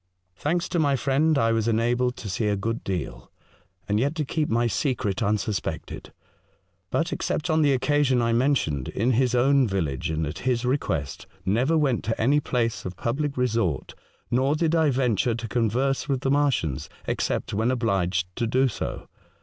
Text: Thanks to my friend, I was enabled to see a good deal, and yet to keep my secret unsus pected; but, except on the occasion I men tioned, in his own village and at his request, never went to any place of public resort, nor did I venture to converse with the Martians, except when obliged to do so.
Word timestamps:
Thanks 0.35 0.67
to 0.69 0.79
my 0.79 0.95
friend, 0.95 1.37
I 1.37 1.51
was 1.51 1.67
enabled 1.67 2.17
to 2.17 2.27
see 2.27 2.47
a 2.47 2.55
good 2.55 2.83
deal, 2.83 3.31
and 3.87 3.99
yet 3.99 4.15
to 4.15 4.25
keep 4.25 4.49
my 4.49 4.65
secret 4.65 5.17
unsus 5.17 5.59
pected; 5.59 6.09
but, 6.89 7.13
except 7.13 7.51
on 7.51 7.61
the 7.61 7.71
occasion 7.73 8.19
I 8.19 8.33
men 8.33 8.55
tioned, 8.55 8.87
in 8.89 9.11
his 9.11 9.35
own 9.35 9.67
village 9.67 10.09
and 10.09 10.25
at 10.25 10.39
his 10.39 10.65
request, 10.65 11.27
never 11.45 11.77
went 11.77 12.03
to 12.05 12.19
any 12.19 12.39
place 12.39 12.83
of 12.83 12.97
public 12.97 13.37
resort, 13.37 13.93
nor 14.31 14.55
did 14.55 14.73
I 14.73 14.89
venture 14.89 15.35
to 15.35 15.47
converse 15.47 16.09
with 16.09 16.21
the 16.21 16.31
Martians, 16.31 16.89
except 17.05 17.53
when 17.53 17.69
obliged 17.69 18.25
to 18.37 18.47
do 18.47 18.67
so. 18.69 19.07